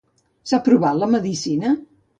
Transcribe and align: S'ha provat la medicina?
S'ha 0.51 0.59
provat 0.69 0.99
la 1.03 1.11
medicina? 1.19 1.77